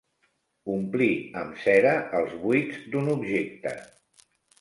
[0.75, 1.09] Omplir
[1.41, 1.91] amb cera
[2.21, 3.75] els buits d'un objecte.